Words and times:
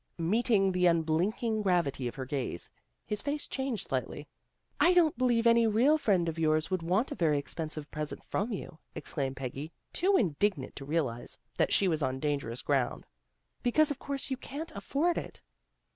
Meeting 0.17 0.71
the 0.71 0.87
unblinking 0.87 1.61
gravity 1.61 2.07
of 2.07 2.15
her 2.15 2.25
gaze, 2.25 2.71
his 3.05 3.21
face 3.21 3.47
changed 3.47 3.87
slightly." 3.87 4.27
I 4.79 4.95
don't 4.95 5.15
believe 5.15 5.45
any 5.45 5.67
real 5.67 5.99
friend 5.99 6.27
of 6.27 6.39
yours 6.39 6.71
would 6.71 6.81
want 6.81 7.11
a 7.11 7.13
very 7.13 7.37
expensive 7.37 7.91
present 7.91 8.23
from 8.25 8.51
you," 8.51 8.79
exclaimed 8.95 9.35
Peggy, 9.35 9.71
too 9.93 10.17
indignant 10.17 10.75
to 10.77 10.85
realize 10.85 11.37
that 11.59 11.71
she 11.71 11.87
was 11.87 12.01
on 12.01 12.19
dangerous 12.19 12.63
ground." 12.63 13.05
Because, 13.61 13.91
of 13.91 13.99
course, 13.99 14.31
you 14.31 14.37
can't 14.37 14.71
afford 14.73 15.19
it." 15.19 15.39